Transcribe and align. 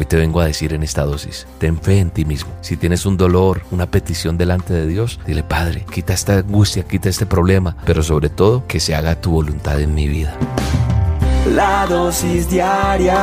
Hoy 0.00 0.06
te 0.06 0.16
vengo 0.16 0.40
a 0.40 0.46
decir 0.46 0.72
en 0.72 0.82
esta 0.82 1.04
dosis, 1.04 1.46
ten 1.58 1.78
fe 1.78 1.98
en 1.98 2.08
ti 2.08 2.24
mismo. 2.24 2.50
Si 2.62 2.78
tienes 2.78 3.04
un 3.04 3.18
dolor, 3.18 3.60
una 3.70 3.84
petición 3.84 4.38
delante 4.38 4.72
de 4.72 4.86
Dios, 4.86 5.20
dile, 5.26 5.42
Padre, 5.42 5.84
quita 5.92 6.14
esta 6.14 6.38
angustia, 6.38 6.84
quita 6.84 7.10
este 7.10 7.26
problema, 7.26 7.76
pero 7.84 8.02
sobre 8.02 8.30
todo 8.30 8.66
que 8.66 8.80
se 8.80 8.94
haga 8.94 9.20
tu 9.20 9.32
voluntad 9.32 9.78
en 9.78 9.94
mi 9.94 10.08
vida. 10.08 10.34
La 11.54 11.84
dosis 11.86 12.48
diaria 12.48 13.14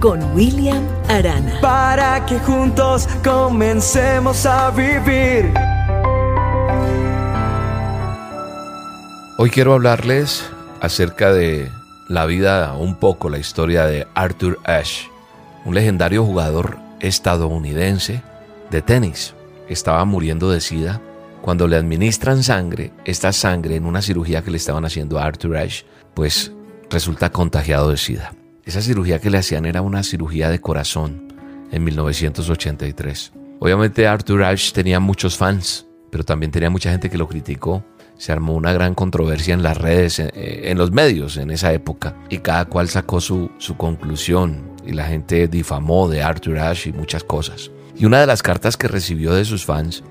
con 0.00 0.20
William 0.34 0.84
Arana. 1.08 1.60
Para 1.60 2.26
que 2.26 2.40
juntos 2.40 3.08
comencemos 3.22 4.46
a 4.46 4.72
vivir. 4.72 5.54
Hoy 9.36 9.50
quiero 9.50 9.74
hablarles 9.74 10.44
acerca 10.80 11.32
de 11.32 11.77
la 12.08 12.24
vida, 12.24 12.74
un 12.74 12.96
poco 12.96 13.28
la 13.28 13.38
historia 13.38 13.84
de 13.84 14.06
Arthur 14.14 14.58
Ashe, 14.64 15.10
un 15.64 15.74
legendario 15.74 16.24
jugador 16.24 16.78
estadounidense 17.00 18.22
de 18.70 18.82
tenis. 18.82 19.34
Estaba 19.68 20.04
muriendo 20.06 20.50
de 20.50 20.60
sida. 20.62 21.02
Cuando 21.42 21.68
le 21.68 21.76
administran 21.76 22.42
sangre, 22.42 22.92
esta 23.04 23.32
sangre 23.32 23.76
en 23.76 23.84
una 23.84 24.02
cirugía 24.02 24.42
que 24.42 24.50
le 24.50 24.56
estaban 24.56 24.84
haciendo 24.86 25.18
a 25.18 25.24
Arthur 25.24 25.58
Ashe, 25.58 25.84
pues 26.14 26.50
resulta 26.90 27.30
contagiado 27.30 27.90
de 27.90 27.98
sida. 27.98 28.32
Esa 28.64 28.80
cirugía 28.80 29.20
que 29.20 29.30
le 29.30 29.38
hacían 29.38 29.66
era 29.66 29.82
una 29.82 30.02
cirugía 30.02 30.48
de 30.48 30.60
corazón 30.60 31.32
en 31.70 31.84
1983. 31.84 33.32
Obviamente 33.60 34.06
Arthur 34.06 34.44
Ashe 34.44 34.72
tenía 34.72 34.98
muchos 34.98 35.36
fans, 35.36 35.86
pero 36.10 36.24
también 36.24 36.50
tenía 36.50 36.70
mucha 36.70 36.90
gente 36.90 37.10
que 37.10 37.18
lo 37.18 37.28
criticó 37.28 37.84
se 38.18 38.32
armó 38.32 38.54
una 38.54 38.72
gran 38.72 38.94
controversia 38.94 39.54
en 39.54 39.62
las 39.62 39.78
redes, 39.78 40.18
en, 40.18 40.76
los 40.76 40.90
medios 40.90 41.36
en 41.36 41.50
esa 41.50 41.72
época, 41.72 42.16
y 42.28 42.38
cada 42.38 42.66
cual 42.66 42.88
sacó 42.88 43.20
su, 43.20 43.50
su 43.58 43.76
conclusión, 43.76 44.72
y 44.84 44.92
la 44.92 45.06
gente 45.06 45.46
difamó 45.48 46.08
de 46.08 46.22
Arthur 46.22 46.58
Ashe 46.58 46.90
y 46.90 46.92
muchas 46.92 47.22
cosas. 47.22 47.70
Y 47.96 48.04
una 48.04 48.20
de 48.20 48.26
las 48.26 48.42
cartas 48.42 48.76
que 48.76 48.88
recibió 48.88 49.32
de 49.32 49.44
sus 49.44 49.64
fans, 49.64 50.02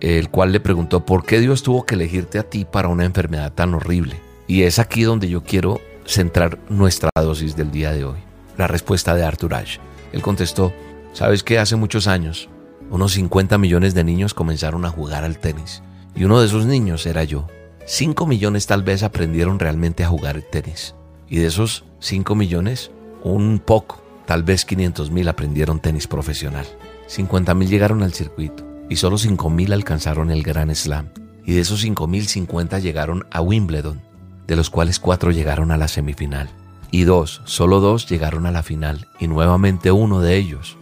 el 0.00 0.30
cual 0.30 0.52
le 0.52 0.60
preguntó 0.60 1.04
por 1.04 1.24
qué 1.24 1.38
Dios 1.38 1.62
tuvo 1.62 1.84
que 1.84 1.94
elegirte 1.94 2.38
a 2.38 2.42
ti 2.42 2.64
para 2.64 2.88
una 2.88 3.04
enfermedad 3.04 3.52
tan 3.52 3.74
horrible. 3.74 4.16
Y 4.46 4.62
es 4.62 4.78
aquí 4.78 5.02
donde 5.02 5.28
yo 5.28 5.44
quiero 5.44 5.80
centrar 6.06 6.58
nuestra 6.70 7.10
dosis 7.14 7.56
del 7.56 7.70
día 7.70 7.92
de 7.92 8.04
hoy. 8.04 8.18
La 8.56 8.66
respuesta 8.66 9.14
de 9.14 9.22
Arthur 9.22 9.54
Ashe. 9.54 9.80
Él 10.12 10.22
contestó, 10.22 10.72
sabes 11.12 11.42
que 11.42 11.58
hace 11.58 11.76
muchos 11.76 12.06
años, 12.06 12.48
unos 12.90 13.12
50 13.12 13.58
millones 13.58 13.94
de 13.94 14.04
niños 14.04 14.32
comenzaron 14.32 14.84
a 14.86 14.90
jugar 14.90 15.24
al 15.24 15.38
tenis 15.38 15.82
y 16.14 16.24
uno 16.24 16.40
de 16.40 16.46
esos 16.46 16.66
niños 16.66 17.06
era 17.06 17.24
yo. 17.24 17.46
Cinco 17.86 18.26
millones 18.26 18.66
tal 18.66 18.82
vez 18.82 19.02
aprendieron 19.02 19.58
realmente 19.58 20.04
a 20.04 20.08
jugar 20.08 20.42
tenis. 20.42 20.94
Y 21.28 21.38
de 21.38 21.46
esos 21.46 21.84
cinco 21.98 22.34
millones, 22.34 22.90
un 23.22 23.58
poco, 23.58 24.02
tal 24.26 24.42
vez 24.42 24.64
500 24.64 25.10
mil 25.10 25.28
aprendieron 25.28 25.80
tenis 25.80 26.06
profesional. 26.06 26.66
50 27.06 27.54
mil 27.54 27.68
llegaron 27.68 28.02
al 28.02 28.12
circuito 28.12 28.64
y 28.88 28.96
solo 28.96 29.18
5 29.18 29.50
mil 29.50 29.72
alcanzaron 29.72 30.30
el 30.30 30.42
Gran 30.42 30.74
Slam. 30.74 31.08
Y 31.44 31.54
de 31.54 31.60
esos 31.60 31.80
5 31.80 32.06
mil, 32.06 32.26
50 32.26 32.78
llegaron 32.80 33.26
a 33.30 33.40
Wimbledon, 33.40 34.00
de 34.46 34.56
los 34.56 34.70
cuales 34.70 34.98
cuatro 34.98 35.30
llegaron 35.30 35.70
a 35.70 35.76
la 35.76 35.88
semifinal. 35.88 36.50
Y 36.90 37.04
dos, 37.04 37.40
solo 37.44 37.80
dos 37.80 38.08
llegaron 38.08 38.46
a 38.46 38.50
la 38.50 38.62
final. 38.62 39.08
Y 39.18 39.28
nuevamente 39.28 39.92
uno 39.92 40.20
de 40.20 40.36
ellos 40.36 40.76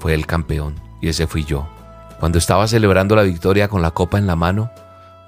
fue 0.00 0.14
el 0.14 0.26
campeón. 0.26 0.74
Y 1.00 1.08
ese 1.08 1.26
fui 1.26 1.44
yo. 1.44 1.68
Cuando 2.22 2.38
estaba 2.38 2.68
celebrando 2.68 3.16
la 3.16 3.24
victoria 3.24 3.66
con 3.66 3.82
la 3.82 3.90
copa 3.90 4.16
en 4.16 4.28
la 4.28 4.36
mano, 4.36 4.70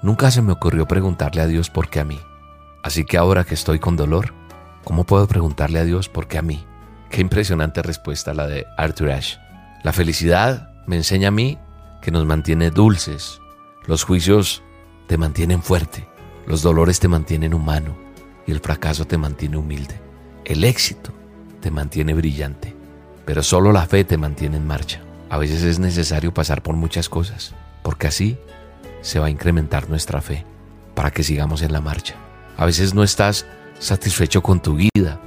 nunca 0.01 0.31
se 0.31 0.41
me 0.41 0.53
ocurrió 0.53 0.87
preguntarle 0.87 1.41
a 1.41 1.45
Dios 1.45 1.69
por 1.69 1.89
qué 1.89 1.99
a 1.99 2.05
mí. 2.05 2.21
Así 2.83 3.03
que 3.03 3.17
ahora 3.17 3.43
que 3.43 3.53
estoy 3.53 3.79
con 3.79 3.97
dolor, 3.97 4.33
¿cómo 4.85 5.03
puedo 5.03 5.27
preguntarle 5.27 5.79
a 5.79 5.83
Dios 5.83 6.07
por 6.07 6.29
qué 6.29 6.37
a 6.37 6.41
mí? 6.41 6.65
Qué 7.09 7.19
impresionante 7.19 7.81
respuesta 7.81 8.33
la 8.33 8.47
de 8.47 8.65
Arthur 8.77 9.11
Ashe. 9.11 9.37
La 9.83 9.91
felicidad 9.91 10.69
me 10.87 10.95
enseña 10.95 11.27
a 11.27 11.31
mí 11.31 11.57
que 12.01 12.11
nos 12.11 12.25
mantiene 12.25 12.71
dulces. 12.71 13.41
Los 13.87 14.05
juicios 14.05 14.63
te 15.07 15.17
mantienen 15.17 15.61
fuerte. 15.61 16.07
Los 16.47 16.61
dolores 16.61 17.01
te 17.01 17.09
mantienen 17.09 17.53
humano. 17.53 17.97
Y 18.47 18.53
el 18.53 18.61
fracaso 18.61 19.03
te 19.03 19.17
mantiene 19.17 19.57
humilde. 19.57 19.99
El 20.45 20.63
éxito 20.63 21.11
te 21.59 21.71
mantiene 21.71 22.13
brillante. 22.13 22.73
Pero 23.25 23.43
solo 23.43 23.73
la 23.73 23.85
fe 23.85 24.05
te 24.05 24.15
mantiene 24.15 24.55
en 24.55 24.65
marcha. 24.65 25.04
A 25.35 25.37
veces 25.37 25.63
es 25.63 25.79
necesario 25.79 26.33
pasar 26.33 26.63
por 26.63 26.77
muchas 26.77 27.09
cosas, 27.09 27.53
porque 27.83 28.07
así 28.07 28.37
se 29.01 29.19
va 29.19 29.25
a 29.25 29.29
incrementar 29.29 29.89
nuestra 29.89 30.21
fe 30.21 30.45
para 30.93 31.11
que 31.11 31.23
sigamos 31.23 31.61
en 31.61 31.73
la 31.73 31.81
marcha. 31.81 32.15
A 32.55 32.65
veces 32.65 32.93
no 32.93 33.03
estás 33.03 33.45
satisfecho 33.77 34.41
con 34.41 34.61
tu 34.61 34.75
vida 34.75 35.19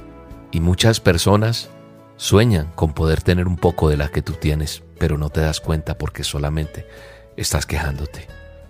y 0.49 0.61
muchas 0.61 0.99
personas 0.99 1.69
sueñan 2.17 2.71
con 2.73 2.93
poder 2.93 3.21
tener 3.21 3.47
un 3.47 3.55
poco 3.55 3.87
de 3.87 3.97
la 3.97 4.09
que 4.09 4.23
tú 4.23 4.33
tienes, 4.33 4.81
pero 4.97 5.19
no 5.19 5.29
te 5.29 5.41
das 5.41 5.59
cuenta 5.59 5.95
porque 5.99 6.23
solamente 6.23 6.87
estás 7.37 7.67
quejándote. 7.67 8.25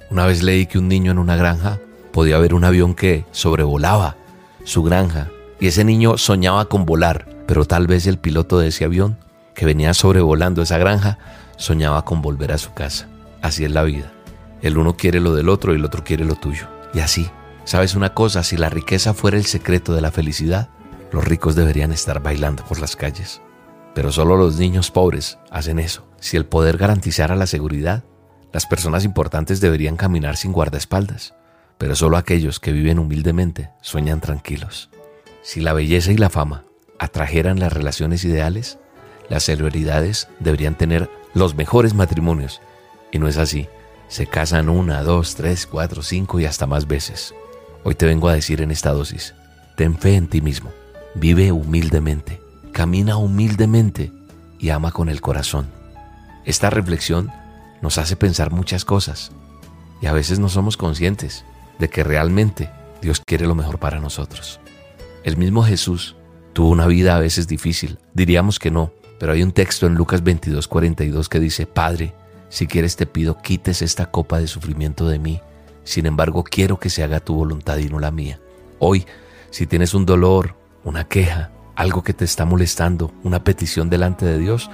Una 0.10 0.26
vez 0.26 0.44
leí 0.44 0.66
que 0.66 0.78
un 0.78 0.90
niño 0.90 1.14
en 1.14 1.20
una 1.20 1.38
granja 1.38 1.80
podía 2.12 2.38
ver 2.38 2.54
un 2.54 2.66
avión 2.66 2.96
que 2.96 3.24
sobrevolaba 3.32 4.18
su 4.66 4.84
granja 4.84 5.30
y 5.58 5.68
ese 5.68 5.86
niño 5.86 6.18
soñaba 6.18 6.66
con 6.66 6.86
volar, 6.86 7.30
pero 7.48 7.64
tal 7.64 7.88
vez 7.88 8.08
el 8.08 8.18
piloto 8.18 8.60
de 8.60 8.68
ese 8.68 8.84
avión 8.84 9.18
que 9.54 9.66
venía 9.66 9.94
sobrevolando 9.94 10.62
esa 10.62 10.78
granja, 10.78 11.18
soñaba 11.58 12.06
con 12.06 12.22
volver 12.22 12.52
a 12.52 12.58
su 12.58 12.74
casa. 12.74 13.08
Así 13.42 13.66
es 13.66 13.72
la 13.72 13.84
vida. 13.84 14.12
El 14.62 14.78
uno 14.78 14.96
quiere 14.96 15.20
lo 15.20 15.36
del 15.36 15.50
otro 15.50 15.74
y 15.74 15.76
el 15.78 15.86
otro 15.86 16.04
quiere 16.04 16.26
lo 16.26 16.36
tuyo. 16.36 16.68
Y 16.94 17.00
así, 17.00 17.30
¿sabes 17.64 17.96
una 17.96 18.14
cosa? 18.14 18.44
Si 18.44 18.58
la 18.58 18.70
riqueza 18.70 19.14
fuera 19.14 19.38
el 19.38 19.46
secreto 19.46 19.94
de 19.94 20.02
la 20.02 20.12
felicidad, 20.12 20.70
los 21.12 21.24
ricos 21.24 21.56
deberían 21.56 21.92
estar 21.92 22.22
bailando 22.22 22.64
por 22.66 22.80
las 22.80 22.96
calles. 22.96 23.42
Pero 23.96 24.12
solo 24.12 24.38
los 24.38 24.58
niños 24.58 24.92
pobres 24.92 25.40
hacen 25.50 25.80
eso. 25.80 26.06
Si 26.20 26.38
el 26.38 26.46
poder 26.46 26.78
garantizara 26.78 27.36
la 27.36 27.48
seguridad, 27.48 28.04
las 28.52 28.66
personas 28.66 29.06
importantes 29.06 29.62
deberían 29.62 29.96
caminar 29.96 30.38
sin 30.38 30.52
guardaespaldas. 30.52 31.34
Pero 31.78 31.96
solo 31.96 32.18
aquellos 32.18 32.60
que 32.60 32.72
viven 32.72 33.00
humildemente 33.00 33.72
sueñan 33.82 34.22
tranquilos. 34.22 34.90
Si 35.42 35.62
la 35.62 35.74
belleza 35.74 36.12
y 36.12 36.18
la 36.18 36.30
fama 36.30 36.66
atrajeran 37.00 37.60
las 37.60 37.72
relaciones 37.72 38.26
ideales, 38.26 38.78
las 39.30 39.44
celebridades 39.44 40.28
deberían 40.40 40.76
tener 40.76 41.10
los 41.34 41.56
mejores 41.56 41.94
matrimonios. 41.94 42.62
Y 43.12 43.20
no 43.20 43.28
es 43.28 43.38
así. 43.38 43.68
Se 44.08 44.26
casan 44.26 44.70
una, 44.70 45.04
dos, 45.04 45.36
tres, 45.36 45.68
cuatro, 45.68 46.02
cinco 46.02 46.40
y 46.40 46.46
hasta 46.46 46.66
más 46.66 46.88
veces. 46.88 47.34
Hoy 47.84 47.96
te 47.96 48.06
vengo 48.06 48.28
a 48.28 48.34
decir 48.34 48.62
en 48.62 48.72
esta 48.72 48.92
dosis, 48.92 49.36
ten 49.78 49.98
fe 49.98 50.16
en 50.16 50.28
ti 50.28 50.42
mismo, 50.42 50.72
vive 51.16 51.52
humildemente, 51.54 52.42
camina 52.74 53.16
humildemente 53.16 54.12
y 54.60 54.72
ama 54.72 54.92
con 54.92 55.08
el 55.08 55.22
corazón. 55.22 55.70
Esta 56.44 56.70
reflexión 56.70 57.32
nos 57.82 57.98
hace 57.98 58.18
pensar 58.18 58.52
muchas 58.52 58.84
cosas 58.84 59.32
y 60.02 60.08
a 60.08 60.14
veces 60.14 60.40
no 60.40 60.50
somos 60.50 60.76
conscientes 60.76 61.46
de 61.78 61.90
que 61.90 62.04
realmente 62.04 62.70
Dios 63.02 63.22
quiere 63.26 63.48
lo 63.48 63.56
mejor 63.56 63.80
para 63.80 64.00
nosotros. 64.00 64.60
El 65.24 65.38
mismo 65.38 65.64
Jesús 65.64 66.16
tuvo 66.52 66.70
una 66.70 66.88
vida 66.88 67.16
a 67.16 67.20
veces 67.20 67.48
difícil, 67.48 67.98
diríamos 68.14 68.60
que 68.60 68.72
no, 68.72 68.92
pero 69.20 69.34
hay 69.34 69.44
un 69.44 69.52
texto 69.52 69.86
en 69.86 69.96
Lucas 69.96 70.24
22, 70.24 70.68
42 70.68 71.30
que 71.30 71.40
dice, 71.40 71.68
Padre, 71.68 72.14
si 72.50 72.66
quieres 72.66 72.96
te 72.96 73.06
pido 73.06 73.38
quites 73.38 73.82
esta 73.82 74.10
copa 74.10 74.40
de 74.40 74.48
sufrimiento 74.48 75.08
de 75.08 75.20
mí. 75.20 75.42
Sin 75.84 76.06
embargo, 76.06 76.44
quiero 76.44 76.80
que 76.80 76.90
se 76.90 77.04
haga 77.04 77.20
tu 77.20 77.36
voluntad 77.36 77.78
y 77.78 77.90
no 77.90 78.00
la 78.00 78.12
mía. 78.12 78.40
Hoy, 78.80 79.06
si 79.52 79.68
tienes 79.68 79.94
un 79.94 80.06
dolor, 80.06 80.56
una 80.84 81.04
queja, 81.04 81.52
algo 81.76 82.04
que 82.04 82.14
te 82.14 82.26
está 82.26 82.46
molestando, 82.46 83.12
una 83.24 83.44
petición 83.44 83.90
delante 83.90 84.26
de 84.26 84.40
Dios, 84.40 84.70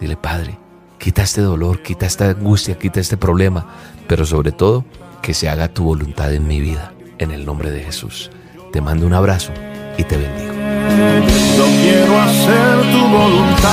dile, 0.00 0.16
Padre, 0.16 0.58
quita 0.98 1.22
este 1.22 1.40
dolor, 1.40 1.82
quita 1.82 2.06
esta 2.06 2.28
angustia, 2.30 2.78
quita 2.78 3.00
este 3.00 3.16
problema, 3.16 3.66
pero 4.06 4.24
sobre 4.24 4.52
todo, 4.52 4.84
que 5.22 5.34
se 5.34 5.48
haga 5.48 5.68
tu 5.68 5.84
voluntad 5.84 6.32
en 6.32 6.46
mi 6.46 6.60
vida. 6.60 6.92
En 7.18 7.32
el 7.32 7.44
nombre 7.44 7.70
de 7.70 7.82
Jesús. 7.82 8.30
Te 8.72 8.80
mando 8.80 9.06
un 9.06 9.12
abrazo 9.12 9.52
y 9.98 10.04
te 10.04 10.16
bendigo. 10.16 10.49
Yo 11.56 11.64
quiero 11.82 12.12
hacer 12.20 12.72
tu 12.92 13.00
voluntad, 13.18 13.70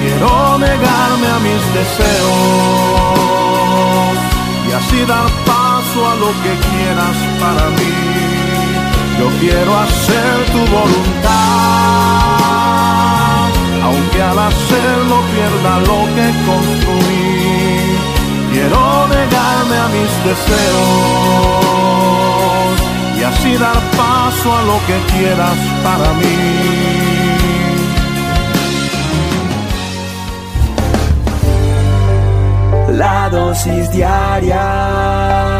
Quiero 0.00 0.32
negarme 0.58 1.28
a 1.36 1.38
mis 1.46 1.62
deseos 1.78 3.10
y 4.68 4.70
así 4.72 4.98
dar 5.06 5.28
paso 5.44 5.98
a 6.10 6.14
lo 6.22 6.30
que 6.42 6.52
quieras 6.70 7.16
para 7.42 7.64
mí. 7.76 7.94
Yo 9.18 9.26
quiero 9.40 9.72
hacer 9.84 10.34
tu 10.52 10.60
voluntad, 10.78 11.30
aunque 13.84 14.20
al 14.22 14.38
hacerlo 14.38 15.16
pierda 15.34 15.72
lo 15.80 15.98
que 16.14 16.26
construí. 16.48 17.19
Mis 19.92 20.12
deseos 20.24 21.70
y 23.18 23.22
así 23.22 23.52
dar 23.56 23.80
paso 23.96 24.48
a 24.56 24.62
lo 24.62 24.78
que 24.86 24.98
quieras 25.12 25.58
para 25.84 26.12
mí. 26.14 26.38
La 32.96 33.28
dosis 33.30 33.90
diaria 33.92 35.59